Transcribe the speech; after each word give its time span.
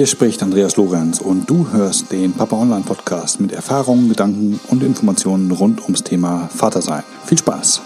Hier 0.00 0.06
spricht 0.06 0.42
Andreas 0.42 0.78
Lorenz 0.78 1.20
und 1.20 1.50
du 1.50 1.72
hörst 1.72 2.10
den 2.10 2.32
Papa 2.32 2.56
Online 2.56 2.84
Podcast 2.86 3.38
mit 3.38 3.52
Erfahrungen, 3.52 4.08
Gedanken 4.08 4.58
und 4.68 4.82
Informationen 4.82 5.50
rund 5.50 5.82
ums 5.82 6.02
Thema 6.02 6.48
Vatersein. 6.48 7.02
Viel 7.26 7.36
Spaß! 7.36 7.82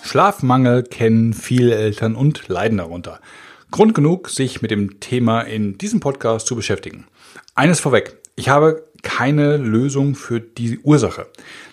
Schlafmangel 0.00 0.82
kennen 0.82 1.34
viele 1.34 1.74
Eltern 1.74 2.14
und 2.14 2.48
leiden 2.48 2.78
darunter. 2.78 3.20
Grund 3.70 3.92
genug, 3.92 4.30
sich 4.30 4.62
mit 4.62 4.70
dem 4.70 4.98
Thema 5.00 5.42
in 5.42 5.76
diesem 5.76 6.00
Podcast 6.00 6.46
zu 6.46 6.56
beschäftigen. 6.56 7.06
Eines 7.54 7.80
vorweg, 7.80 8.16
ich 8.34 8.48
habe 8.48 8.86
keine 9.02 9.58
Lösung 9.58 10.14
für 10.14 10.40
die 10.40 10.78
Ursache. 10.78 11.26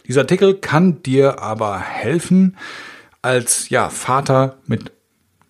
Dieser 0.10 0.20
Artikel 0.20 0.56
kann 0.56 1.02
dir 1.04 1.42
aber 1.42 1.80
helfen, 1.80 2.58
als 3.22 3.70
ja, 3.70 3.90
Vater 3.90 4.58
mit 4.68 4.92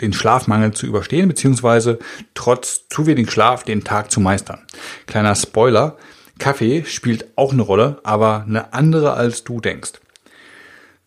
den 0.02 0.14
Schlafmangel 0.14 0.72
zu 0.72 0.86
überstehen, 0.86 1.28
beziehungsweise 1.28 2.00
trotz 2.34 2.88
zu 2.88 3.06
wenig 3.06 3.32
Schlaf 3.32 3.64
den 3.64 3.84
Tag 3.84 4.12
zu 4.12 4.20
meistern. 4.20 4.66
Kleiner 5.08 5.36
Spoiler, 5.36 5.98
Kaffee 6.40 6.86
spielt 6.86 7.26
auch 7.36 7.52
eine 7.52 7.62
Rolle, 7.62 8.00
aber 8.04 8.46
eine 8.48 8.74
andere 8.74 9.14
als 9.14 9.44
du 9.44 9.60
denkst. 9.60 9.94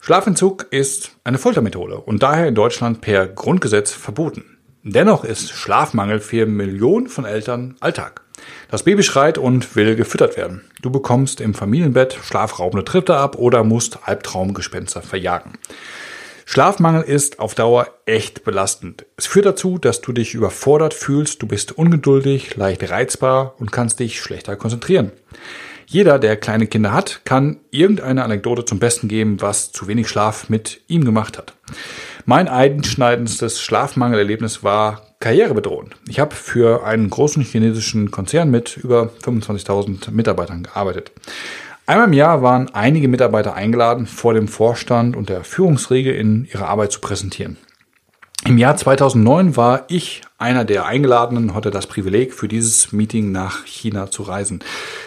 Schlafentzug 0.00 0.66
ist 0.70 1.12
eine 1.24 1.38
Foltermethode 1.38 1.98
und 1.98 2.22
daher 2.22 2.48
in 2.48 2.54
Deutschland 2.54 3.00
per 3.00 3.26
Grundgesetz 3.26 3.92
verboten. 3.92 4.58
Dennoch 4.82 5.22
ist 5.22 5.50
Schlafmangel 5.50 6.18
für 6.18 6.44
Millionen 6.44 7.06
von 7.06 7.24
Eltern 7.24 7.76
Alltag. 7.78 8.22
Das 8.68 8.82
Baby 8.82 9.04
schreit 9.04 9.38
und 9.38 9.76
will 9.76 9.94
gefüttert 9.94 10.36
werden. 10.36 10.62
Du 10.80 10.90
bekommst 10.90 11.40
im 11.40 11.54
Familienbett 11.54 12.18
schlafraubende 12.20 12.84
Tritte 12.84 13.16
ab 13.16 13.36
oder 13.36 13.62
musst 13.62 14.00
Albtraumgespenster 14.08 15.02
verjagen. 15.02 15.52
Schlafmangel 16.52 17.00
ist 17.04 17.38
auf 17.38 17.54
Dauer 17.54 17.88
echt 18.04 18.44
belastend. 18.44 19.06
Es 19.16 19.26
führt 19.26 19.46
dazu, 19.46 19.78
dass 19.78 20.02
du 20.02 20.12
dich 20.12 20.34
überfordert 20.34 20.92
fühlst, 20.92 21.40
du 21.40 21.46
bist 21.46 21.72
ungeduldig, 21.78 22.56
leicht 22.56 22.90
reizbar 22.90 23.54
und 23.58 23.72
kannst 23.72 24.00
dich 24.00 24.20
schlechter 24.20 24.54
konzentrieren. 24.56 25.12
Jeder, 25.86 26.18
der 26.18 26.36
kleine 26.36 26.66
Kinder 26.66 26.92
hat, 26.92 27.22
kann 27.24 27.60
irgendeine 27.70 28.22
Anekdote 28.22 28.66
zum 28.66 28.80
Besten 28.80 29.08
geben, 29.08 29.40
was 29.40 29.72
zu 29.72 29.86
wenig 29.86 30.08
Schlaf 30.08 30.50
mit 30.50 30.82
ihm 30.88 31.06
gemacht 31.06 31.38
hat. 31.38 31.54
Mein 32.26 32.48
einschneidendstes 32.48 33.62
Schlafmangelerlebnis 33.62 34.62
war 34.62 35.06
karrierebedrohend. 35.20 35.96
Ich 36.06 36.20
habe 36.20 36.34
für 36.34 36.84
einen 36.84 37.08
großen 37.08 37.42
chinesischen 37.42 38.10
Konzern 38.10 38.50
mit 38.50 38.76
über 38.76 39.10
25.000 39.24 40.10
Mitarbeitern 40.10 40.64
gearbeitet. 40.64 41.12
Einmal 41.92 42.08
im 42.08 42.14
Jahr 42.14 42.40
waren 42.40 42.70
einige 42.72 43.06
Mitarbeiter 43.06 43.52
eingeladen, 43.52 44.06
vor 44.06 44.32
dem 44.32 44.48
Vorstand 44.48 45.14
und 45.14 45.28
der 45.28 45.44
Führungsriege 45.44 46.10
in 46.10 46.48
ihre 46.50 46.66
Arbeit 46.66 46.90
zu 46.90 47.02
präsentieren. 47.02 47.58
Im 48.46 48.56
Jahr 48.56 48.78
2009 48.78 49.58
war 49.58 49.84
ich 49.88 50.22
einer 50.38 50.64
der 50.64 50.86
Eingeladenen 50.86 51.54
hatte 51.54 51.70
das 51.70 51.86
Privileg, 51.86 52.32
für 52.32 52.48
dieses 52.48 52.92
Meeting 52.92 53.30
nach 53.30 53.66
China 53.66 54.10
zu 54.10 54.22
reisen. 54.22 54.60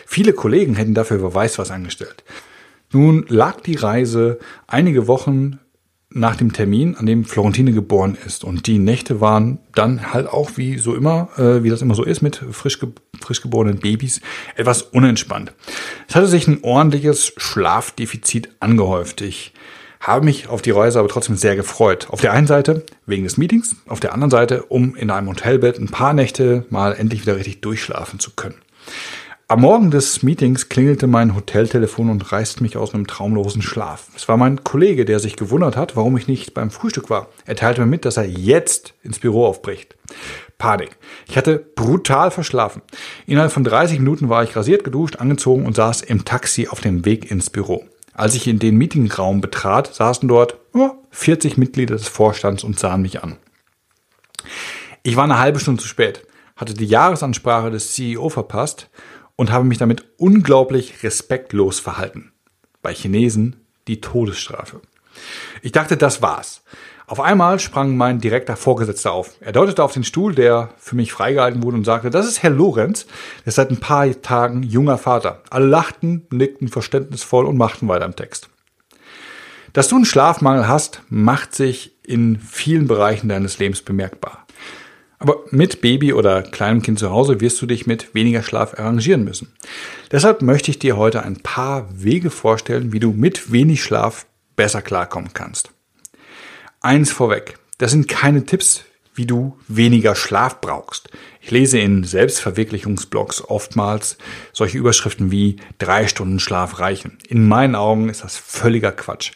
Viele 0.05 0.33
Kollegen 0.33 0.75
hätten 0.75 0.93
dafür 0.93 1.23
wer 1.23 1.33
weiß 1.33 1.57
was 1.57 1.71
angestellt. 1.71 2.23
Nun 2.91 3.25
lag 3.29 3.61
die 3.61 3.77
Reise 3.77 4.37
einige 4.67 5.07
Wochen 5.07 5.59
nach 6.15 6.37
dem 6.37 6.53
Termin, 6.53 6.95
an 6.95 7.05
dem 7.05 7.25
Florentine 7.25 7.73
geboren 7.73 8.17
ist. 8.25 8.45
Und 8.45 8.67
die 8.67 8.79
Nächte 8.79 9.19
waren 9.19 9.59
dann 9.73 10.13
halt 10.13 10.27
auch 10.27 10.51
wie 10.55 10.77
so 10.77 10.95
immer, 10.95 11.27
äh, 11.37 11.61
wie 11.61 11.69
das 11.69 11.81
immer 11.81 11.93
so 11.93 12.03
ist 12.03 12.21
mit 12.21 12.41
frisch, 12.51 12.79
ge 12.79 12.89
frisch 13.19 13.41
geborenen 13.41 13.79
Babys, 13.79 14.21
etwas 14.55 14.81
unentspannt. 14.81 15.53
Es 16.07 16.15
hatte 16.15 16.27
sich 16.27 16.47
ein 16.47 16.63
ordentliches 16.63 17.33
Schlafdefizit 17.35 18.49
angehäuft. 18.61 19.21
Ich 19.21 19.53
habe 19.99 20.23
mich 20.23 20.47
auf 20.47 20.61
die 20.61 20.71
Reise 20.71 20.99
aber 20.99 21.09
trotzdem 21.09 21.35
sehr 21.35 21.57
gefreut. 21.57 22.07
Auf 22.09 22.21
der 22.21 22.31
einen 22.31 22.47
Seite 22.47 22.85
wegen 23.05 23.25
des 23.25 23.37
Meetings, 23.37 23.75
auf 23.87 23.99
der 23.99 24.13
anderen 24.13 24.31
Seite, 24.31 24.63
um 24.63 24.95
in 24.95 25.11
einem 25.11 25.27
Hotelbett 25.27 25.79
ein 25.79 25.89
paar 25.89 26.13
Nächte 26.13 26.65
mal 26.69 26.93
endlich 26.93 27.21
wieder 27.23 27.35
richtig 27.35 27.61
durchschlafen 27.61 28.19
zu 28.19 28.31
können. 28.31 28.55
Am 29.47 29.61
Morgen 29.61 29.91
des 29.91 30.23
Meetings 30.23 30.69
klingelte 30.69 31.05
mein 31.05 31.35
Hoteltelefon 31.35 32.09
und 32.09 32.31
reißt 32.31 32.61
mich 32.61 32.77
aus 32.77 32.95
einem 32.95 33.05
traumlosen 33.05 33.61
Schlaf. 33.61 34.07
Es 34.15 34.27
war 34.27 34.37
mein 34.37 34.63
Kollege, 34.63 35.05
der 35.05 35.19
sich 35.19 35.35
gewundert 35.35 35.77
hat, 35.77 35.95
warum 35.95 36.17
ich 36.17 36.27
nicht 36.27 36.55
beim 36.55 36.71
Frühstück 36.71 37.11
war. 37.11 37.27
Er 37.45 37.55
teilte 37.55 37.81
mir 37.81 37.87
mit, 37.87 38.05
dass 38.05 38.17
er 38.17 38.25
jetzt 38.25 38.95
ins 39.03 39.19
Büro 39.19 39.45
aufbricht. 39.45 39.95
Panik. 40.57 40.97
Ich 41.27 41.37
hatte 41.37 41.59
brutal 41.59 42.31
verschlafen. 42.31 42.81
Innerhalb 43.27 43.51
von 43.51 43.63
30 43.63 43.99
Minuten 43.99 44.29
war 44.29 44.43
ich 44.43 44.55
rasiert, 44.55 44.83
geduscht, 44.83 45.17
angezogen 45.17 45.67
und 45.67 45.75
saß 45.75 46.01
im 46.01 46.25
Taxi 46.25 46.67
auf 46.67 46.81
dem 46.81 47.05
Weg 47.05 47.29
ins 47.29 47.51
Büro. 47.51 47.85
Als 48.15 48.33
ich 48.33 48.47
in 48.47 48.57
den 48.57 48.77
Meetingraum 48.77 49.41
betrat, 49.41 49.93
saßen 49.93 50.27
dort 50.27 50.57
oh, 50.73 50.89
40 51.11 51.59
Mitglieder 51.59 51.95
des 51.95 52.07
Vorstands 52.07 52.63
und 52.63 52.79
sahen 52.79 53.03
mich 53.03 53.23
an. 53.23 53.37
Ich 55.03 55.15
war 55.15 55.25
eine 55.25 55.37
halbe 55.37 55.59
Stunde 55.59 55.83
zu 55.83 55.87
spät, 55.87 56.25
hatte 56.55 56.73
die 56.73 56.87
Jahresansprache 56.87 57.69
des 57.69 57.93
CEO 57.93 58.29
verpasst 58.29 58.89
und 59.35 59.51
habe 59.51 59.65
mich 59.65 59.77
damit 59.77 60.05
unglaublich 60.17 61.03
respektlos 61.03 61.79
verhalten. 61.79 62.31
Bei 62.81 62.93
Chinesen 62.93 63.57
die 63.87 64.01
Todesstrafe. 64.01 64.81
Ich 65.61 65.71
dachte, 65.71 65.97
das 65.97 66.21
war's. 66.21 66.61
Auf 67.07 67.19
einmal 67.19 67.59
sprang 67.59 67.95
mein 67.95 68.19
direkter 68.19 68.55
Vorgesetzter 68.55 69.11
auf. 69.11 69.33
Er 69.39 69.51
deutete 69.51 69.83
auf 69.83 69.93
den 69.93 70.03
Stuhl, 70.03 70.33
der 70.33 70.69
für 70.77 70.95
mich 70.95 71.13
freigehalten 71.13 71.61
wurde 71.61 71.77
und 71.77 71.85
sagte, 71.85 72.09
das 72.09 72.25
ist 72.25 72.41
Herr 72.41 72.49
Lorenz, 72.49 73.05
der 73.41 73.47
ist 73.47 73.55
seit 73.55 73.69
ein 73.69 73.79
paar 73.79 74.09
Tagen 74.23 74.63
junger 74.63 74.97
Vater. 74.97 75.43
Alle 75.51 75.67
lachten, 75.67 76.25
nickten 76.31 76.67
verständnisvoll 76.67 77.45
und 77.45 77.57
machten 77.57 77.87
weiter 77.87 78.05
im 78.05 78.15
Text. 78.15 78.49
Dass 79.73 79.87
du 79.87 79.97
einen 79.97 80.05
Schlafmangel 80.05 80.67
hast, 80.67 81.01
macht 81.09 81.53
sich 81.53 81.95
in 82.03 82.39
vielen 82.39 82.87
Bereichen 82.87 83.29
deines 83.29 83.59
Lebens 83.59 83.83
bemerkbar. 83.83 84.47
Aber 85.25 85.43
mit 85.49 85.81
Baby 85.81 86.13
oder 86.13 86.43
kleinem 86.43 86.83
Kind 86.83 86.99
zu 86.99 87.09
Hause 87.09 87.41
wirst 87.41 87.59
du 87.59 87.65
dich 87.65 87.87
mit 87.87 88.13
weniger 88.13 88.43
Schlaf 88.43 88.77
arrangieren 88.77 89.23
müssen. 89.23 89.51
Deshalb 90.11 90.43
möchte 90.43 90.69
ich 90.69 90.77
dir 90.77 90.97
heute 90.97 91.23
ein 91.23 91.37
paar 91.37 91.89
Wege 91.91 92.29
vorstellen, 92.29 92.93
wie 92.93 92.99
du 92.99 93.11
mit 93.11 93.51
wenig 93.51 93.81
Schlaf 93.81 94.27
besser 94.55 94.83
klarkommen 94.83 95.31
kannst. 95.33 95.71
Eins 96.79 97.11
vorweg, 97.11 97.57
das 97.79 97.89
sind 97.89 98.07
keine 98.07 98.45
Tipps, 98.45 98.83
wie 99.15 99.25
du 99.25 99.57
weniger 99.67 100.15
Schlaf 100.15 100.61
brauchst. 100.61 101.09
Ich 101.41 101.51
lese 101.51 101.79
in 101.79 102.03
Selbstverwirklichungsblogs 102.03 103.43
oftmals 103.43 104.17
solche 104.53 104.77
Überschriften 104.77 105.31
wie 105.31 105.57
drei 105.77 106.07
Stunden 106.07 106.39
Schlaf 106.39 106.79
reichen. 106.79 107.17
In 107.27 107.47
meinen 107.47 107.75
Augen 107.75 108.09
ist 108.09 108.23
das 108.23 108.37
völliger 108.37 108.91
Quatsch. 108.91 109.33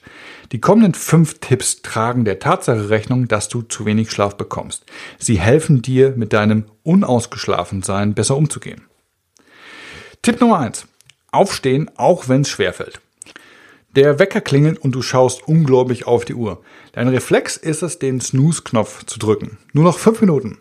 Die 0.51 0.59
kommenden 0.59 0.95
fünf 0.95 1.39
Tipps 1.39 1.81
tragen 1.81 2.25
der 2.25 2.39
Tatsache 2.39 2.89
Rechnung, 2.89 3.27
dass 3.27 3.49
du 3.49 3.61
zu 3.61 3.85
wenig 3.85 4.11
Schlaf 4.11 4.35
bekommst. 4.35 4.85
Sie 5.19 5.39
helfen 5.39 5.81
dir, 5.81 6.13
mit 6.15 6.33
deinem 6.33 6.65
Unausgeschlafensein 6.83 8.15
besser 8.15 8.35
umzugehen. 8.35 8.81
Tipp 10.21 10.41
Nummer 10.41 10.59
eins: 10.59 10.87
Aufstehen, 11.31 11.91
auch 11.95 12.27
wenn 12.27 12.41
es 12.41 12.49
schwerfällt. 12.49 12.99
Der 13.95 14.19
Wecker 14.19 14.39
klingelt 14.39 14.77
und 14.77 14.93
du 14.93 15.01
schaust 15.01 15.47
ungläubig 15.47 16.05
auf 16.05 16.23
die 16.23 16.35
Uhr. 16.35 16.61
Dein 16.91 17.07
Reflex 17.07 17.57
ist 17.57 17.81
es, 17.81 17.97
den 17.97 18.21
Snooze-Knopf 18.21 19.05
zu 19.05 19.17
drücken. 19.17 19.57
Nur 19.73 19.83
noch 19.83 19.97
fünf 19.97 20.21
Minuten. 20.21 20.59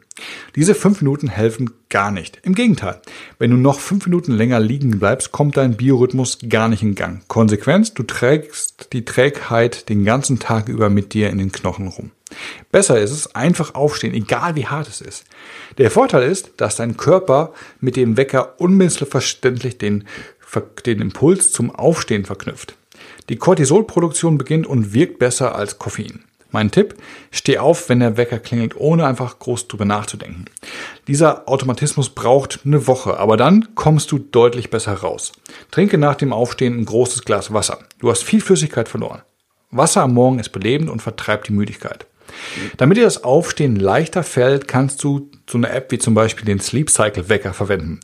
Diese 0.56 0.74
fünf 0.74 1.02
Minuten 1.02 1.28
helfen 1.28 1.70
gar 1.90 2.10
nicht. 2.10 2.38
Im 2.42 2.54
Gegenteil. 2.54 3.02
Wenn 3.38 3.50
du 3.50 3.58
noch 3.58 3.80
fünf 3.80 4.06
Minuten 4.06 4.32
länger 4.32 4.60
liegen 4.60 4.98
bleibst, 4.98 5.30
kommt 5.30 5.58
dein 5.58 5.76
Biorhythmus 5.76 6.38
gar 6.48 6.68
nicht 6.68 6.82
in 6.82 6.94
Gang. 6.94 7.20
Konsequenz, 7.28 7.92
du 7.92 8.02
trägst 8.02 8.94
die 8.94 9.04
Trägheit 9.04 9.90
den 9.90 10.06
ganzen 10.06 10.38
Tag 10.38 10.70
über 10.70 10.88
mit 10.88 11.12
dir 11.12 11.28
in 11.28 11.36
den 11.36 11.52
Knochen 11.52 11.88
rum. 11.88 12.12
Besser 12.72 12.98
ist 12.98 13.10
es, 13.10 13.34
einfach 13.34 13.74
aufstehen, 13.74 14.14
egal 14.14 14.56
wie 14.56 14.66
hart 14.66 14.88
es 14.88 15.02
ist. 15.02 15.24
Der 15.76 15.90
Vorteil 15.90 16.30
ist, 16.30 16.52
dass 16.56 16.76
dein 16.76 16.96
Körper 16.96 17.52
mit 17.78 17.96
dem 17.96 18.16
Wecker 18.16 18.54
unmissverständlich 18.58 19.76
den, 19.76 20.04
den 20.86 21.00
Impuls 21.02 21.52
zum 21.52 21.74
Aufstehen 21.74 22.24
verknüpft. 22.24 22.74
Die 23.28 23.36
Cortisolproduktion 23.36 24.38
beginnt 24.38 24.66
und 24.66 24.93
wirkt 24.94 25.19
besser 25.19 25.55
als 25.55 25.78
Koffein. 25.78 26.25
Mein 26.50 26.70
Tipp, 26.70 26.94
steh 27.31 27.58
auf, 27.58 27.90
wenn 27.90 28.00
der 28.00 28.16
Wecker 28.16 28.38
klingelt, 28.38 28.75
ohne 28.76 29.06
einfach 29.06 29.38
groß 29.38 29.69
drüber 29.69 29.84
nachzudenken. 29.84 30.46
Dieser 31.06 31.46
Automatismus 31.46 32.08
braucht 32.08 32.60
eine 32.64 32.87
Woche, 32.87 33.19
aber 33.19 33.37
dann 33.37 33.75
kommst 33.75 34.10
du 34.12 34.19
deutlich 34.19 34.70
besser 34.70 34.94
raus. 34.94 35.32
Trinke 35.70 35.99
nach 35.99 36.14
dem 36.14 36.32
Aufstehen 36.32 36.78
ein 36.78 36.87
großes 36.87 37.25
Glas 37.25 37.52
Wasser. 37.52 37.81
Du 37.99 38.10
hast 38.10 38.25
viel 38.25 38.40
Flüssigkeit 38.40 38.88
verloren. 38.88 39.20
Wasser 39.70 40.02
am 40.02 40.14
Morgen 40.14 40.38
ist 40.38 40.49
belebend 40.50 40.88
und 40.88 41.02
vertreibt 41.02 41.49
die 41.49 41.52
Müdigkeit. 41.52 42.06
Damit 42.76 42.96
dir 42.96 43.05
das 43.05 43.25
Aufstehen 43.25 43.76
leichter 43.76 44.23
fällt, 44.23 44.69
kannst 44.69 45.02
du 45.05 45.31
so 45.49 45.58
eine 45.58 45.70
App 45.70 45.90
wie 45.90 45.99
zum 45.99 46.14
Beispiel 46.14 46.44
den 46.44 46.61
Sleep 46.61 46.90
Cycle 46.90 47.29
Wecker 47.29 47.55
verwenden. 47.55 48.00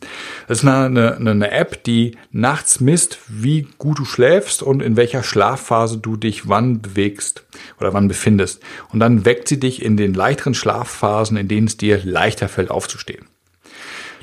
Das 0.49 0.59
ist 0.59 0.69
eine, 0.69 1.17
eine, 1.17 1.31
eine 1.31 1.51
App, 1.51 1.85
die 1.85 2.17
nachts 2.31 2.81
misst, 2.81 3.19
wie 3.29 3.69
gut 3.79 3.99
du 3.99 4.05
schläfst 4.05 4.63
und 4.63 4.83
in 4.83 4.97
welcher 4.97 5.23
Schlafphase 5.23 5.99
du 5.99 6.17
dich 6.17 6.49
wann 6.49 6.81
bewegst 6.81 7.45
oder 7.79 7.93
wann 7.93 8.09
befindest. 8.09 8.63
Und 8.93 9.01
dann 9.01 9.25
weckt 9.25 9.49
sie 9.49 9.61
dich 9.61 9.83
in 9.83 9.97
den 9.97 10.15
leichteren 10.15 10.55
Schlafphasen, 10.55 11.37
in 11.37 11.49
denen 11.49 11.67
es 11.67 11.77
dir 11.77 12.01
leichter 12.05 12.49
fällt 12.49 12.71
aufzustehen. 12.71 13.27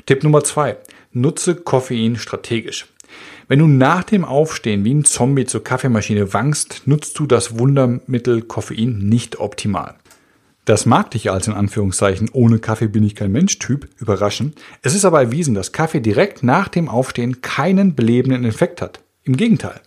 Tipp 0.06 0.24
Nummer 0.24 0.42
zwei. 0.42 0.76
Nutze 1.12 1.54
Koffein 1.54 2.16
strategisch. 2.16 2.86
Wenn 3.48 3.58
du 3.58 3.66
nach 3.66 4.04
dem 4.04 4.24
Aufstehen 4.24 4.84
wie 4.84 4.94
ein 4.94 5.04
Zombie 5.04 5.44
zur 5.44 5.62
Kaffeemaschine 5.62 6.32
wankst, 6.32 6.82
nutzt 6.86 7.18
du 7.18 7.26
das 7.26 7.58
Wundermittel 7.58 8.42
Koffein 8.42 8.98
nicht 8.98 9.40
optimal. 9.40 9.96
Das 10.64 10.86
mag 10.86 11.10
dich 11.10 11.28
als 11.28 11.48
in 11.48 11.54
Anführungszeichen 11.54 12.30
ohne 12.32 12.60
Kaffee 12.60 12.86
bin 12.86 13.02
ich 13.02 13.16
kein 13.16 13.32
Mensch 13.32 13.58
Typ 13.58 13.88
überraschen. 13.98 14.54
Es 14.82 14.94
ist 14.94 15.04
aber 15.04 15.20
erwiesen, 15.20 15.54
dass 15.54 15.72
Kaffee 15.72 16.00
direkt 16.00 16.44
nach 16.44 16.68
dem 16.68 16.88
Aufstehen 16.88 17.42
keinen 17.42 17.96
belebenden 17.96 18.44
Effekt 18.44 18.80
hat. 18.80 19.00
Im 19.24 19.36
Gegenteil. 19.36 19.80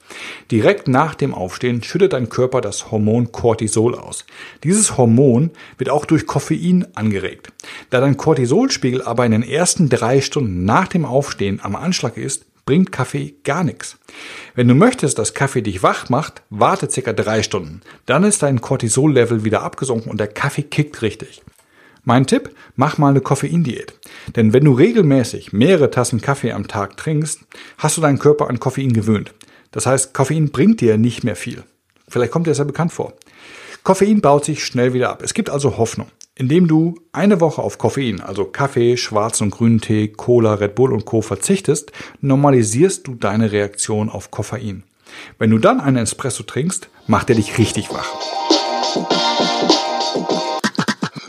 Direkt 0.52 0.90
nach 0.90 1.16
dem 1.16 1.34
Aufstehen 1.34 1.82
schüttet 1.82 2.12
dein 2.12 2.28
Körper 2.28 2.60
das 2.60 2.92
Hormon 2.92 3.32
Cortisol 3.32 3.96
aus. 3.96 4.26
Dieses 4.64 4.98
Hormon 4.98 5.52
wird 5.78 5.90
auch 5.90 6.06
durch 6.06 6.26
Koffein 6.26 6.88
angeregt. 6.96 7.54
Da 7.90 8.02
dein 8.02 8.18
Cortisolspiegel 8.18 9.02
aber 9.02 9.26
in 9.26 9.32
den 9.32 9.44
ersten 9.44 9.88
drei 9.88 10.20
Stunden 10.20 10.66
nach 10.66 10.88
dem 10.88 11.06
Aufstehen 11.06 11.60
am 11.62 11.76
Anschlag 11.76 12.18
ist, 12.18 12.46
bringt 12.66 12.92
Kaffee 12.92 13.36
gar 13.44 13.64
nichts. 13.64 13.98
Wenn 14.56 14.68
du 14.68 14.74
möchtest, 14.74 15.20
dass 15.20 15.34
Kaffee 15.34 15.62
dich 15.62 15.84
wach 15.84 16.10
macht, 16.10 16.42
warte 16.50 16.90
circa 16.90 17.14
drei 17.14 17.44
Stunden. 17.44 17.82
Dann 18.06 18.24
ist 18.24 18.44
dein 18.44 18.62
Cortisol-Level 18.62 19.44
wieder 19.44 19.62
abgesunken 19.62 20.12
und 20.12 20.20
der 20.20 20.28
Kaffee 20.28 20.64
kickt 20.64 21.02
richtig. 21.02 21.44
Mein 22.04 22.28
Tipp, 22.28 22.56
mach 22.76 22.98
mal 22.98 23.10
eine 23.10 23.22
Koffeindiät. 23.22 23.94
Denn 24.36 24.54
wenn 24.54 24.66
du 24.66 24.74
regelmäßig 24.74 25.54
mehrere 25.54 25.90
Tassen 25.90 26.22
Kaffee 26.22 26.52
am 26.52 26.68
Tag 26.68 26.98
trinkst, 26.98 27.42
hast 27.78 27.98
du 27.98 28.02
deinen 28.02 28.20
Körper 28.20 28.48
an 28.48 28.60
Koffein 28.60 28.94
gewöhnt. 28.94 29.34
Das 29.72 29.86
heißt, 29.86 30.14
Koffein 30.14 30.52
bringt 30.52 30.82
dir 30.82 30.98
nicht 30.98 31.24
mehr 31.24 31.36
viel. 31.36 31.64
Vielleicht 32.08 32.32
kommt 32.32 32.46
dir 32.48 32.52
das 32.52 32.60
ja 32.60 32.64
bekannt 32.64 32.94
vor. 32.94 33.14
Koffein 33.84 34.22
baut 34.22 34.46
sich 34.46 34.66
schnell 34.66 34.94
wieder 34.94 35.10
ab. 35.10 35.22
Es 35.24 35.34
gibt 35.34 35.50
also 35.50 35.78
Hoffnung. 35.78 36.08
Indem 36.38 36.68
du 36.68 36.96
eine 37.14 37.40
Woche 37.40 37.62
auf 37.62 37.78
Koffein, 37.78 38.20
also 38.20 38.44
Kaffee, 38.44 38.98
schwarzen 38.98 39.46
und 39.46 39.52
grünen 39.52 39.80
Tee, 39.80 40.10
Cola, 40.10 40.56
Red 40.56 40.76
Bull 40.76 40.92
und 40.92 41.06
Co. 41.06 41.22
verzichtest, 41.22 41.94
normalisierst 42.20 43.08
du 43.08 43.16
deine 43.16 43.54
Reaktion 43.54 44.10
auf 44.10 44.32
Koffein. 44.32 44.84
Wenn 45.40 45.52
du 45.52 45.60
dann 45.60 45.80
einen 45.80 45.96
Espresso 45.96 46.44
trinkst, 46.44 46.90
macht 47.08 47.30
er 47.30 47.38
dich 47.38 47.58
richtig 47.58 47.90
wach. 47.94 48.14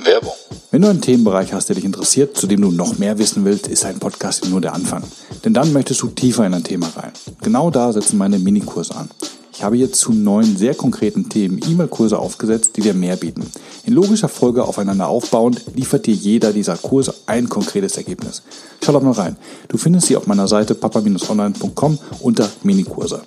Werbung. 0.03 0.33
Wenn 0.73 0.83
du 0.83 0.89
einen 0.89 1.01
Themenbereich 1.01 1.53
hast, 1.53 1.69
der 1.69 1.77
dich 1.77 1.85
interessiert, 1.85 2.37
zu 2.37 2.49
dem 2.49 2.61
du 2.61 2.73
noch 2.73 2.99
mehr 2.99 3.17
wissen 3.21 3.45
willst, 3.45 3.69
ist 3.69 3.85
ein 3.85 4.01
Podcast 4.01 4.49
nur 4.51 4.61
der 4.61 4.75
Anfang. 4.75 5.05
Denn 5.45 5.55
dann 5.55 5.73
möchtest 5.73 6.03
du 6.03 6.09
tiefer 6.09 6.45
in 6.45 6.55
ein 6.55 6.65
Thema 6.65 6.89
rein. 6.97 7.13
Genau 7.43 7.71
da 7.71 7.93
setzen 7.93 8.19
meine 8.19 8.41
Minikurse 8.41 8.97
an. 8.97 9.09
Ich 9.57 9.63
habe 9.63 9.79
jetzt 9.79 9.99
zu 10.01 10.13
neun 10.13 10.59
sehr 10.59 10.75
konkreten 10.75 11.31
Themen 11.31 11.59
E-Mail-Kurse 11.67 12.19
aufgesetzt, 12.19 12.77
die 12.77 12.83
dir 12.83 12.93
mehr 12.93 13.17
bieten. 13.17 13.51
In 13.87 13.95
logischer 13.95 14.29
Folge 14.29 14.63
aufeinander 14.63 15.09
aufbauend 15.09 15.63
liefert 15.75 16.05
dir 16.05 16.15
jeder 16.15 16.53
dieser 16.53 16.77
Kurse 16.77 17.15
ein 17.25 17.49
konkretes 17.49 17.97
Ergebnis. 17.97 18.43
Schau 18.85 18.93
doch 18.93 19.01
mal 19.01 19.13
rein. 19.13 19.39
Du 19.69 19.79
findest 19.79 20.09
sie 20.09 20.17
auf 20.17 20.27
meiner 20.27 20.47
Seite 20.47 20.75
papa-online.com 20.75 21.99
unter 22.21 22.51
Minikurse. 22.65 23.23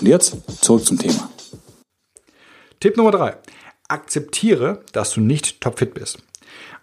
Und 0.00 0.06
jetzt 0.06 0.36
zurück 0.60 0.86
zum 0.86 1.00
Thema. 1.00 1.28
Tipp 2.78 2.96
Nummer 2.96 3.10
drei: 3.10 3.36
Akzeptiere, 3.88 4.84
dass 4.92 5.10
du 5.10 5.20
nicht 5.20 5.60
topfit 5.60 5.94
bist. 5.94 6.18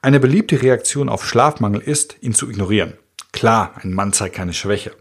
Eine 0.01 0.19
beliebte 0.19 0.61
Reaktion 0.61 1.07
auf 1.07 1.25
Schlafmangel 1.25 1.79
ist, 1.79 2.17
ihn 2.19 2.33
zu 2.33 2.49
ignorieren. 2.49 2.95
Klar, 3.31 3.75
ein 3.81 3.93
Mann 3.93 4.11
zeigt 4.11 4.35
keine 4.35 4.53
Schwäche. 4.53 4.91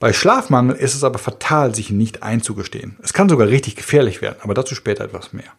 Bei 0.00 0.14
Schlafmangel 0.14 0.76
ist 0.76 0.94
es 0.94 1.04
aber 1.04 1.18
fatal, 1.18 1.74
sich 1.74 1.90
nicht 1.90 2.22
einzugestehen. 2.22 2.96
Es 3.02 3.12
kann 3.12 3.28
sogar 3.28 3.48
richtig 3.48 3.76
gefährlich 3.76 4.22
werden, 4.22 4.38
aber 4.40 4.54
dazu 4.54 4.74
später 4.74 5.04
etwas 5.04 5.34
mehr. 5.34 5.52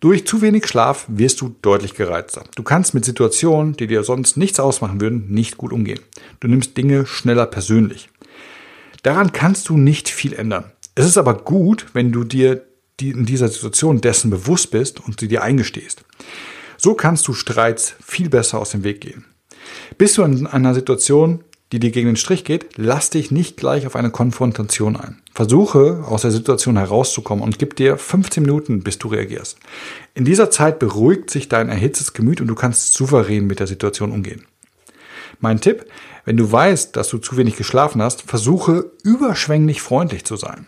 Durch 0.00 0.26
zu 0.26 0.40
wenig 0.40 0.66
Schlaf 0.66 1.04
wirst 1.08 1.42
du 1.42 1.54
deutlich 1.60 1.94
gereizter. 1.94 2.44
Du 2.54 2.62
kannst 2.62 2.94
mit 2.94 3.04
Situationen, 3.04 3.76
die 3.76 3.86
dir 3.86 4.04
sonst 4.04 4.38
nichts 4.38 4.58
ausmachen 4.58 5.02
würden, 5.02 5.28
nicht 5.28 5.58
gut 5.58 5.72
umgehen. 5.72 6.00
Du 6.40 6.48
nimmst 6.48 6.78
Dinge 6.78 7.04
schneller 7.04 7.44
persönlich. 7.44 8.08
Daran 9.02 9.32
kannst 9.32 9.68
du 9.68 9.76
nicht 9.76 10.08
viel 10.08 10.32
ändern. 10.32 10.72
Es 10.94 11.04
ist 11.04 11.18
aber 11.18 11.34
gut, 11.34 11.88
wenn 11.92 12.12
du 12.12 12.24
dir 12.24 12.62
in 12.98 13.26
dieser 13.26 13.48
Situation 13.48 14.00
dessen 14.00 14.30
bewusst 14.30 14.70
bist 14.70 14.98
und 15.00 15.20
sie 15.20 15.28
dir 15.28 15.42
eingestehst. 15.42 16.04
So 16.78 16.94
kannst 16.94 17.28
du 17.28 17.34
Streits 17.34 17.96
viel 18.02 18.30
besser 18.30 18.58
aus 18.58 18.70
dem 18.70 18.82
Weg 18.82 19.02
gehen. 19.02 19.26
Bist 19.98 20.16
du 20.16 20.22
in 20.22 20.46
einer 20.46 20.74
Situation, 20.74 21.44
die 21.72 21.80
dir 21.80 21.90
gegen 21.90 22.06
den 22.06 22.16
Strich 22.16 22.44
geht, 22.44 22.76
lass 22.76 23.10
dich 23.10 23.30
nicht 23.30 23.56
gleich 23.56 23.86
auf 23.86 23.96
eine 23.96 24.10
Konfrontation 24.10 24.96
ein. 24.96 25.20
Versuche 25.34 26.04
aus 26.06 26.22
der 26.22 26.30
Situation 26.30 26.76
herauszukommen 26.76 27.42
und 27.42 27.58
gib 27.58 27.74
dir 27.76 27.98
15 27.98 28.42
Minuten, 28.42 28.82
bis 28.82 28.98
du 28.98 29.08
reagierst. 29.08 29.58
In 30.14 30.24
dieser 30.24 30.50
Zeit 30.50 30.78
beruhigt 30.78 31.30
sich 31.30 31.48
dein 31.48 31.68
erhitztes 31.68 32.12
Gemüt 32.12 32.40
und 32.40 32.46
du 32.46 32.54
kannst 32.54 32.94
souverän 32.94 33.46
mit 33.46 33.58
der 33.58 33.66
Situation 33.66 34.12
umgehen. 34.12 34.46
Mein 35.40 35.60
Tipp, 35.60 35.84
wenn 36.24 36.36
du 36.36 36.50
weißt, 36.50 36.96
dass 36.96 37.08
du 37.08 37.18
zu 37.18 37.36
wenig 37.36 37.56
geschlafen 37.56 38.00
hast, 38.00 38.22
versuche 38.22 38.90
überschwänglich 39.02 39.82
freundlich 39.82 40.24
zu 40.24 40.36
sein. 40.36 40.66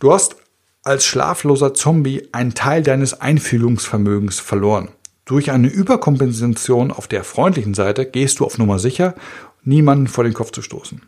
Du 0.00 0.12
hast 0.12 0.36
als 0.82 1.04
schlafloser 1.04 1.74
Zombie 1.74 2.28
einen 2.32 2.54
Teil 2.54 2.82
deines 2.82 3.20
Einfühlungsvermögens 3.20 4.40
verloren. 4.40 4.88
Durch 5.24 5.50
eine 5.50 5.68
Überkompensation 5.68 6.90
auf 6.90 7.06
der 7.06 7.22
freundlichen 7.22 7.74
Seite 7.74 8.06
gehst 8.06 8.40
du 8.40 8.46
auf 8.46 8.56
Nummer 8.56 8.78
sicher 8.78 9.14
niemanden 9.62 10.06
vor 10.06 10.24
den 10.24 10.34
Kopf 10.34 10.52
zu 10.52 10.62
stoßen. 10.62 11.02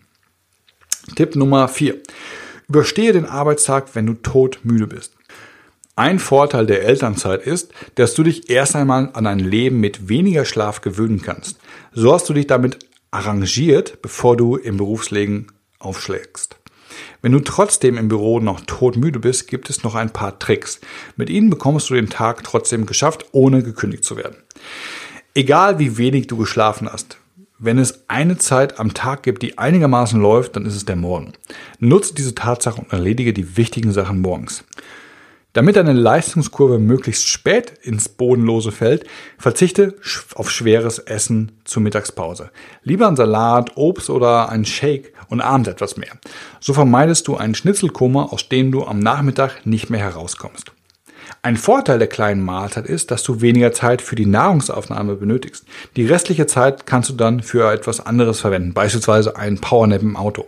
Tipp 1.17 1.37
Nummer 1.37 1.69
4. 1.69 1.97
Überstehe 2.69 3.12
den 3.12 3.26
Arbeitstag, 3.26 3.94
wenn 3.94 4.06
du 4.06 4.14
todmüde 4.14 4.87
bist. 4.87 5.14
Ein 5.97 6.19
Vorteil 6.19 6.67
der 6.67 6.85
Elternzeit 6.85 7.43
ist, 7.43 7.73
dass 7.97 8.14
du 8.14 8.23
dich 8.23 8.49
erst 8.49 8.76
einmal 8.76 9.11
an 9.12 9.26
ein 9.26 9.38
Leben 9.38 9.81
mit 9.81 10.08
weniger 10.08 10.44
Schlaf 10.44 10.81
gewöhnen 10.81 11.20
kannst. 11.20 11.58
So 11.93 12.14
hast 12.14 12.29
du 12.29 12.32
dich 12.32 12.47
damit 12.47 12.79
arrangiert, 13.11 14.00
bevor 14.02 14.37
du 14.37 14.56
im 14.56 14.76
Berufsleben 14.76 15.49
aufschlägst. 15.79 16.56
Wenn 17.23 17.32
du 17.32 17.41
trotzdem 17.41 17.99
im 17.99 18.08
Büro 18.08 18.41
noch 18.41 18.61
todmüde 18.61 19.19
bist, 19.19 19.47
gibt 19.47 19.69
es 19.69 19.82
noch 19.82 19.94
ein 19.94 20.11
paar 20.11 20.38
Tricks. 20.38 20.81
Mit 21.17 21.29
ihnen 21.29 21.50
bekommst 21.50 21.91
du 21.91 21.94
den 21.94 22.08
Tag 22.08 22.44
trotzdem 22.44 22.87
geschafft, 22.87 23.26
ohne 23.32 23.62
gekündigt 23.62 24.05
zu 24.05 24.17
werden. 24.17 24.37
Egal 25.35 25.79
wie 25.79 25.99
wenig 25.99 26.26
du 26.26 26.37
geschlafen 26.37 26.88
hast, 26.91 27.19
wenn 27.61 27.79
es 27.79 28.05
eine 28.09 28.39
Zeit 28.39 28.81
am 28.81 28.95
Tag 28.95 29.23
gibt, 29.23 29.43
die 29.43 29.59
einigermaßen 29.59 30.21
läuft, 30.21 30.57
dann 30.57 30.65
ist 30.65 30.75
es 30.75 30.87
der 30.87 30.97
Morgen. 30.97 31.35
Nutze 31.79 32.15
diese 32.15 32.35
Tatsache 32.35 32.81
und 32.81 32.91
erledige 32.91 33.35
die 33.35 33.59
wichtigen 33.59 33.93
Sachen 33.93 34.21
morgens. 34.21 34.65
Damit 35.53 35.77
deine 35.77 35.93
Leistungskurve 35.93 36.79
möglichst 36.79 37.27
spät 37.27 37.73
ins 37.83 38.09
Bodenlose 38.09 38.73
fällt, 38.73 39.05
verzichte 39.37 39.97
auf 40.35 40.51
schweres 40.51 41.01
Essen 41.01 41.53
zur 41.65 41.83
Mittagspause. 41.83 42.51
Lieber 42.83 43.09
ein 43.09 43.17
Salat, 43.17 43.77
Obst 43.77 44.11
oder 44.11 44.49
ein 44.49 44.65
Shake 44.65 45.12
und 45.29 45.41
abends 45.41 45.69
etwas 45.69 45.97
mehr. 45.97 46.12
So 46.61 46.73
vermeidest 46.73 47.29
du 47.29 47.37
einen 47.37 47.57
Schnitzelkoma, 47.57 48.27
aus 48.27 48.49
dem 48.49 48.73
du 48.73 48.85
am 48.85 49.01
Nachmittag 49.01 49.67
nicht 49.67 49.91
mehr 49.91 50.01
herauskommst. 50.01 50.73
Ein 51.43 51.57
Vorteil 51.57 51.99
der 51.99 52.09
kleinen 52.09 52.45
Mahlzeit 52.45 52.85
ist, 52.85 53.11
dass 53.11 53.23
du 53.23 53.41
weniger 53.41 53.73
Zeit 53.73 54.03
für 54.03 54.14
die 54.14 54.26
Nahrungsaufnahme 54.26 55.17
benötigst. 55.17 55.64
Die 55.97 56.05
restliche 56.05 56.47
Zeit 56.47 56.85
kannst 56.85 57.09
du 57.09 57.14
dann 57.14 57.43
für 57.43 57.73
etwas 57.73 58.05
anderes 58.05 58.41
verwenden, 58.41 58.75
beispielsweise 58.75 59.37
einen 59.37 59.59
Powernap 59.59 60.03
im 60.03 60.17
Auto. 60.17 60.45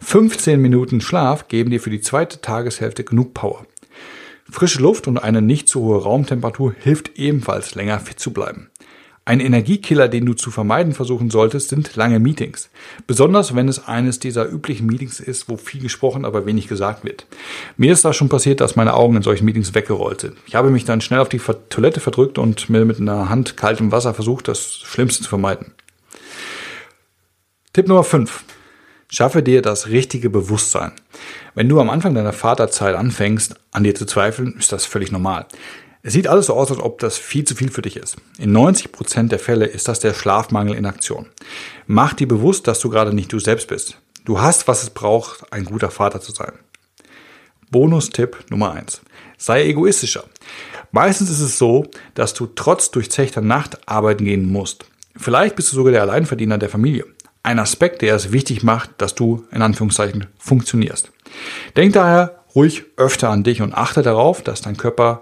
15 0.00 0.60
Minuten 0.60 1.00
Schlaf 1.00 1.46
geben 1.46 1.70
dir 1.70 1.80
für 1.80 1.90
die 1.90 2.00
zweite 2.00 2.40
Tageshälfte 2.40 3.04
genug 3.04 3.34
Power. 3.34 3.64
Frische 4.50 4.82
Luft 4.82 5.06
und 5.06 5.18
eine 5.18 5.42
nicht 5.42 5.68
zu 5.68 5.80
hohe 5.80 6.02
Raumtemperatur 6.02 6.74
hilft 6.76 7.18
ebenfalls 7.20 7.76
länger 7.76 8.00
fit 8.00 8.18
zu 8.18 8.32
bleiben. 8.32 8.68
Ein 9.24 9.38
Energiekiller, 9.38 10.08
den 10.08 10.26
du 10.26 10.34
zu 10.34 10.50
vermeiden 10.50 10.94
versuchen 10.94 11.30
solltest, 11.30 11.68
sind 11.68 11.94
lange 11.94 12.18
Meetings. 12.18 12.70
Besonders 13.06 13.54
wenn 13.54 13.68
es 13.68 13.86
eines 13.86 14.18
dieser 14.18 14.48
üblichen 14.48 14.86
Meetings 14.86 15.20
ist, 15.20 15.48
wo 15.48 15.56
viel 15.56 15.80
gesprochen, 15.80 16.24
aber 16.24 16.44
wenig 16.44 16.66
gesagt 16.66 17.04
wird. 17.04 17.26
Mir 17.76 17.92
ist 17.92 18.04
da 18.04 18.12
schon 18.12 18.28
passiert, 18.28 18.60
dass 18.60 18.74
meine 18.74 18.94
Augen 18.94 19.16
in 19.16 19.22
solchen 19.22 19.44
Meetings 19.44 19.76
weggerollt 19.76 20.22
sind. 20.22 20.36
Ich 20.46 20.56
habe 20.56 20.70
mich 20.70 20.84
dann 20.84 21.00
schnell 21.00 21.20
auf 21.20 21.28
die 21.28 21.40
Toilette 21.68 22.00
verdrückt 22.00 22.36
und 22.36 22.68
mir 22.68 22.84
mit 22.84 22.98
einer 22.98 23.28
Hand 23.28 23.56
kaltem 23.56 23.92
Wasser 23.92 24.12
versucht, 24.12 24.48
das 24.48 24.78
Schlimmste 24.78 25.22
zu 25.22 25.28
vermeiden. 25.28 25.72
Tipp 27.72 27.86
Nummer 27.86 28.02
5. 28.04 28.42
Schaffe 29.08 29.42
dir 29.44 29.62
das 29.62 29.86
richtige 29.86 30.30
Bewusstsein. 30.30 30.92
Wenn 31.54 31.68
du 31.68 31.78
am 31.78 31.90
Anfang 31.90 32.14
deiner 32.14 32.32
Vaterzeit 32.32 32.96
anfängst, 32.96 33.54
an 33.70 33.84
dir 33.84 33.94
zu 33.94 34.04
zweifeln, 34.04 34.56
ist 34.58 34.72
das 34.72 34.84
völlig 34.84 35.12
normal. 35.12 35.46
Es 36.04 36.14
sieht 36.14 36.26
alles 36.26 36.46
so 36.46 36.54
aus, 36.54 36.70
als 36.70 36.80
ob 36.80 36.98
das 36.98 37.16
viel 37.16 37.44
zu 37.44 37.54
viel 37.54 37.70
für 37.70 37.82
dich 37.82 37.96
ist. 37.96 38.16
In 38.38 38.50
90 38.50 38.90
Prozent 38.90 39.30
der 39.30 39.38
Fälle 39.38 39.66
ist 39.66 39.86
das 39.86 40.00
der 40.00 40.14
Schlafmangel 40.14 40.74
in 40.74 40.84
Aktion. 40.84 41.28
Mach 41.86 42.12
dir 42.12 42.26
bewusst, 42.26 42.66
dass 42.66 42.80
du 42.80 42.90
gerade 42.90 43.14
nicht 43.14 43.32
du 43.32 43.38
selbst 43.38 43.68
bist. 43.68 43.98
Du 44.24 44.40
hast, 44.40 44.66
was 44.66 44.82
es 44.82 44.90
braucht, 44.90 45.52
ein 45.52 45.64
guter 45.64 45.92
Vater 45.92 46.20
zu 46.20 46.32
sein. 46.32 46.52
Bonustipp 47.70 48.50
Nummer 48.50 48.72
eins: 48.72 49.00
Sei 49.38 49.64
egoistischer. 49.64 50.24
Meistens 50.90 51.30
ist 51.30 51.40
es 51.40 51.58
so, 51.58 51.86
dass 52.14 52.34
du 52.34 52.46
trotz 52.46 52.90
durchzechter 52.90 53.40
Nacht 53.40 53.88
arbeiten 53.88 54.24
gehen 54.24 54.50
musst. 54.50 54.86
Vielleicht 55.16 55.54
bist 55.54 55.70
du 55.70 55.76
sogar 55.76 55.92
der 55.92 56.02
Alleinverdiener 56.02 56.58
der 56.58 56.68
Familie. 56.68 57.06
Ein 57.44 57.60
Aspekt, 57.60 58.02
der 58.02 58.16
es 58.16 58.32
wichtig 58.32 58.62
macht, 58.62 58.90
dass 58.98 59.14
du 59.14 59.44
in 59.52 59.62
Anführungszeichen 59.62 60.26
funktionierst. 60.38 61.12
Denk 61.76 61.92
daher 61.92 62.44
ruhig 62.54 62.84
öfter 62.96 63.30
an 63.30 63.44
dich 63.44 63.62
und 63.62 63.74
achte 63.74 64.02
darauf, 64.02 64.42
dass 64.42 64.62
dein 64.62 64.76
Körper 64.76 65.20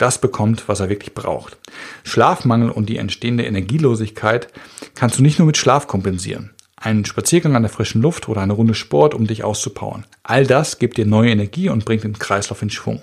das 0.00 0.20
bekommt, 0.20 0.68
was 0.68 0.80
er 0.80 0.88
wirklich 0.88 1.14
braucht. 1.14 1.58
Schlafmangel 2.04 2.70
und 2.70 2.88
die 2.88 2.96
entstehende 2.96 3.44
Energielosigkeit 3.44 4.48
kannst 4.94 5.18
du 5.18 5.22
nicht 5.22 5.38
nur 5.38 5.46
mit 5.46 5.56
Schlaf 5.56 5.86
kompensieren. 5.86 6.50
einen 6.82 7.04
Spaziergang 7.04 7.56
an 7.56 7.62
der 7.62 7.70
frischen 7.70 8.00
Luft 8.00 8.28
oder 8.28 8.40
eine 8.40 8.54
Runde 8.54 8.72
Sport, 8.72 9.14
um 9.14 9.26
dich 9.26 9.44
auszupowern. 9.44 10.06
All 10.22 10.46
das 10.46 10.78
gibt 10.78 10.96
dir 10.96 11.04
neue 11.04 11.30
Energie 11.30 11.68
und 11.68 11.84
bringt 11.84 12.04
den 12.04 12.18
Kreislauf 12.18 12.62
in 12.62 12.70
Schwung. 12.70 13.02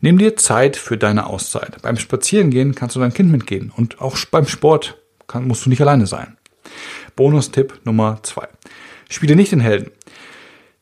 Nimm 0.00 0.16
dir 0.16 0.36
Zeit 0.36 0.76
für 0.76 0.96
deine 0.96 1.26
Auszeit. 1.26 1.82
Beim 1.82 1.96
Spazierengehen 1.96 2.76
kannst 2.76 2.94
du 2.94 3.00
dein 3.00 3.12
Kind 3.12 3.32
mitgehen 3.32 3.72
und 3.76 4.00
auch 4.00 4.16
beim 4.30 4.46
Sport 4.46 4.96
kann, 5.26 5.48
musst 5.48 5.66
du 5.66 5.70
nicht 5.70 5.80
alleine 5.80 6.06
sein. 6.06 6.36
Bonustipp 7.16 7.80
Nummer 7.84 8.20
zwei: 8.22 8.46
Spiele 9.08 9.34
nicht 9.34 9.50
den 9.50 9.60
Helden. 9.60 9.90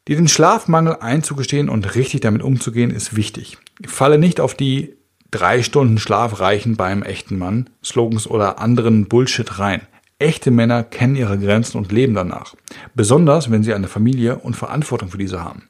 Dir 0.06 0.16
den 0.16 0.28
Schlafmangel 0.28 0.96
einzugestehen 1.00 1.70
und 1.70 1.94
richtig 1.94 2.20
damit 2.20 2.42
umzugehen 2.42 2.90
ist 2.90 3.16
wichtig. 3.16 3.56
Falle 3.86 4.18
nicht 4.18 4.38
auf 4.38 4.54
die 4.54 4.97
drei 5.30 5.62
Stunden 5.62 5.98
Schlaf 5.98 6.40
reichen 6.40 6.76
beim 6.76 7.02
echten 7.02 7.38
Mann, 7.38 7.70
Slogans 7.84 8.26
oder 8.26 8.58
anderen 8.58 9.06
Bullshit 9.06 9.58
rein. 9.58 9.82
Echte 10.18 10.50
Männer 10.50 10.82
kennen 10.82 11.16
ihre 11.16 11.38
Grenzen 11.38 11.78
und 11.78 11.92
leben 11.92 12.14
danach. 12.14 12.54
Besonders, 12.94 13.50
wenn 13.50 13.62
sie 13.62 13.74
eine 13.74 13.88
Familie 13.88 14.38
und 14.38 14.56
Verantwortung 14.56 15.10
für 15.10 15.18
diese 15.18 15.44
haben. 15.44 15.68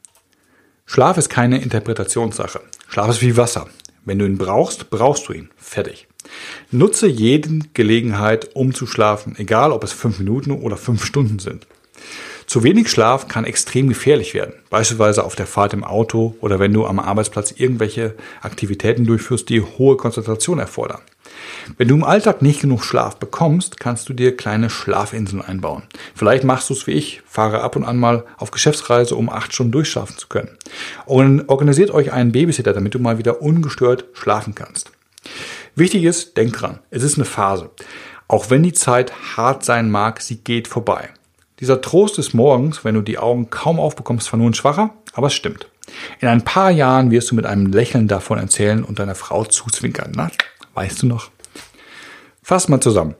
Schlaf 0.85 1.17
ist 1.17 1.29
keine 1.29 1.61
Interpretationssache. 1.61 2.61
Schlaf 2.87 3.09
ist 3.09 3.21
wie 3.21 3.37
Wasser. 3.37 3.67
Wenn 4.05 4.17
du 4.17 4.25
ihn 4.25 4.39
brauchst, 4.39 4.89
brauchst 4.89 5.27
du 5.27 5.33
ihn. 5.33 5.49
Fertig. 5.55 6.07
Nutze 6.71 7.07
jede 7.07 7.59
Gelegenheit, 7.73 8.55
um 8.55 8.73
zu 8.73 8.87
schlafen, 8.87 9.35
egal 9.37 9.71
ob 9.71 9.83
es 9.83 9.91
fünf 9.91 10.17
Minuten 10.17 10.51
oder 10.51 10.77
fünf 10.77 11.05
Stunden 11.05 11.37
sind. 11.37 11.67
Zu 12.49 12.63
wenig 12.63 12.89
Schlaf 12.89 13.27
kann 13.27 13.45
extrem 13.45 13.89
gefährlich 13.89 14.33
werden, 14.33 14.55
beispielsweise 14.71 15.23
auf 15.23 15.35
der 15.35 15.45
Fahrt 15.45 15.73
im 15.73 15.83
Auto 15.83 16.35
oder 16.41 16.57
wenn 16.57 16.73
du 16.73 16.87
am 16.87 16.97
Arbeitsplatz 16.97 17.53
irgendwelche 17.55 18.15
Aktivitäten 18.41 19.05
durchführst, 19.05 19.49
die 19.49 19.61
hohe 19.61 19.97
Konzentration 19.97 20.57
erfordern. 20.57 21.01
Wenn 21.77 21.87
du 21.87 21.93
im 21.93 22.03
Alltag 22.03 22.41
nicht 22.41 22.61
genug 22.61 22.83
Schlaf 22.83 23.17
bekommst, 23.17 23.79
kannst 23.79 24.09
du 24.09 24.13
dir 24.13 24.35
kleine 24.35 24.71
Schlafinseln 24.71 25.43
einbauen. 25.43 25.83
Vielleicht 26.15 26.43
machst 26.43 26.71
du 26.71 26.73
es 26.73 26.87
wie 26.87 26.93
ich, 26.93 27.21
fahre 27.27 27.61
ab 27.61 27.75
und 27.75 27.83
an 27.83 27.97
mal 27.97 28.25
auf 28.37 28.49
Geschäftsreise, 28.49 29.15
um 29.15 29.29
acht 29.29 29.53
Stunden 29.53 29.71
durchschlafen 29.71 30.17
zu 30.17 30.27
können. 30.27 30.57
Und 31.05 31.49
organisiert 31.49 31.91
euch 31.91 32.11
einen 32.13 32.31
Babysitter, 32.31 32.73
damit 32.73 32.95
du 32.95 32.99
mal 32.99 33.19
wieder 33.19 33.43
ungestört 33.43 34.05
schlafen 34.13 34.55
kannst. 34.55 34.89
Wichtig 35.75 36.03
ist, 36.03 36.35
denk 36.35 36.53
dran, 36.53 36.79
es 36.89 37.03
ist 37.03 37.19
eine 37.19 37.25
Phase. 37.25 37.69
Auch 38.27 38.49
wenn 38.49 38.63
die 38.63 38.73
Zeit 38.73 39.13
hart 39.37 39.63
sein 39.63 39.91
mag, 39.91 40.19
sie 40.19 40.37
geht 40.37 40.67
vorbei. 40.67 41.09
Dieser 41.59 41.81
Trost 41.81 42.17
des 42.17 42.33
Morgens, 42.33 42.85
wenn 42.85 42.95
du 42.95 43.01
die 43.01 43.17
Augen 43.17 43.49
kaum 43.49 43.79
aufbekommst, 43.79 44.27
zwar 44.27 44.39
nur 44.39 44.49
ein 44.49 44.53
schwacher, 44.53 44.91
aber 45.13 45.27
es 45.27 45.33
stimmt. 45.33 45.67
In 46.19 46.27
ein 46.27 46.43
paar 46.43 46.71
Jahren 46.71 47.11
wirst 47.11 47.31
du 47.31 47.35
mit 47.35 47.45
einem 47.45 47.67
Lächeln 47.67 48.07
davon 48.07 48.37
erzählen 48.37 48.83
und 48.83 48.99
deiner 48.99 49.15
Frau 49.15 49.43
zuzwinkern. 49.43 50.13
Na, 50.15 50.31
weißt 50.75 51.01
du 51.01 51.07
noch? 51.07 51.31
Fass 52.41 52.69
mal 52.69 52.79
zusammen. 52.79 53.15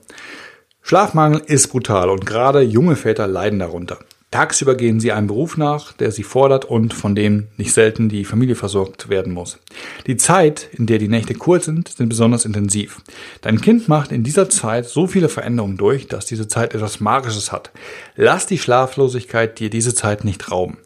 Schlafmangel 0.82 1.42
ist 1.46 1.68
brutal 1.68 2.08
und 2.08 2.26
gerade 2.26 2.62
junge 2.62 2.96
Väter 2.96 3.26
leiden 3.26 3.58
darunter. 3.58 3.98
Tagsüber 4.30 4.76
gehen 4.76 5.00
sie 5.00 5.10
einem 5.10 5.26
Beruf 5.26 5.56
nach, 5.56 5.92
der 5.92 6.12
sie 6.12 6.22
fordert 6.22 6.64
und 6.64 6.94
von 6.94 7.16
dem 7.16 7.48
nicht 7.56 7.72
selten 7.72 8.08
die 8.08 8.24
Familie 8.24 8.54
versorgt 8.54 9.08
werden 9.08 9.32
muss. 9.32 9.58
Die 10.06 10.16
Zeit, 10.16 10.68
in 10.72 10.86
der 10.86 10.98
die 10.98 11.08
Nächte 11.08 11.34
kurz 11.34 11.64
sind, 11.64 11.88
sind 11.88 12.08
besonders 12.08 12.44
intensiv. 12.44 13.00
Dein 13.40 13.60
Kind 13.60 13.88
macht 13.88 14.12
in 14.12 14.22
dieser 14.22 14.48
Zeit 14.48 14.86
so 14.86 15.08
viele 15.08 15.28
Veränderungen 15.28 15.76
durch, 15.76 16.06
dass 16.06 16.26
diese 16.26 16.46
Zeit 16.46 16.74
etwas 16.74 17.00
Magisches 17.00 17.50
hat. 17.50 17.72
Lass 18.14 18.46
die 18.46 18.58
Schlaflosigkeit 18.58 19.58
dir 19.58 19.68
diese 19.68 19.94
Zeit 19.94 20.24
nicht 20.24 20.48
rauben. 20.50 20.78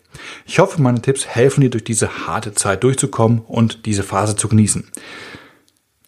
Ich 0.46 0.58
hoffe, 0.58 0.80
meine 0.80 1.02
Tipps 1.02 1.26
helfen 1.26 1.60
dir 1.60 1.70
durch 1.70 1.84
diese 1.84 2.26
harte 2.26 2.54
Zeit 2.54 2.82
durchzukommen 2.82 3.40
und 3.40 3.84
diese 3.84 4.04
Phase 4.04 4.36
zu 4.36 4.48
genießen. 4.48 4.88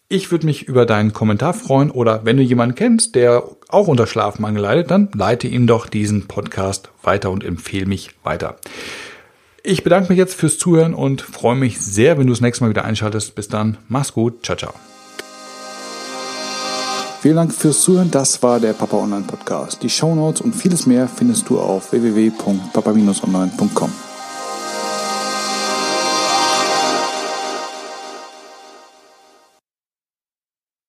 Ich 0.09 0.31
würde 0.31 0.45
mich 0.45 0.63
über 0.63 0.85
deinen 0.85 1.11
Kommentar 1.11 1.53
freuen 1.53 1.91
oder 1.91 2.23
wenn 2.23 2.37
du 2.37 2.43
jemanden 2.43 2.75
kennst, 2.75 3.15
der 3.15 3.43
auch 3.67 3.89
unter 3.89 4.07
Schlafmangel 4.07 4.61
leidet, 4.61 4.89
dann 4.89 5.09
leite 5.13 5.49
ihm 5.49 5.67
doch 5.67 5.87
diesen 5.87 6.27
Podcast 6.27 6.91
weiter 7.03 7.29
und 7.29 7.43
empfehle 7.43 7.85
mich 7.85 8.11
weiter. 8.23 8.55
Ich 9.63 9.83
bedanke 9.83 10.07
mich 10.07 10.17
jetzt 10.17 10.35
fürs 10.35 10.57
Zuhören 10.57 10.93
und 10.93 11.21
freue 11.21 11.57
mich 11.57 11.81
sehr, 11.81 12.17
wenn 12.17 12.27
du 12.27 12.31
das 12.31 12.39
nächste 12.39 12.63
Mal 12.63 12.69
wieder 12.69 12.85
einschaltest. 12.85 13.35
Bis 13.35 13.49
dann, 13.49 13.79
mach's 13.89 14.13
gut, 14.13 14.45
ciao, 14.45 14.57
ciao. 14.57 14.73
Vielen 17.21 17.35
Dank 17.35 17.53
fürs 17.53 17.81
Zuhören. 17.81 18.09
Das 18.09 18.41
war 18.41 18.61
der 18.61 18.71
Papa 18.71 18.95
Online 18.95 19.25
Podcast. 19.27 19.83
Die 19.83 19.89
Show 19.89 20.15
Notes 20.15 20.39
und 20.39 20.55
vieles 20.55 20.85
mehr 20.85 21.09
findest 21.09 21.49
du 21.49 21.59
auf 21.59 21.91
www.papa-online.com. 21.91 24.06